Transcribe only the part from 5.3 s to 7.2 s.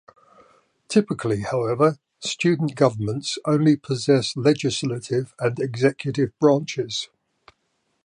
and executive branches.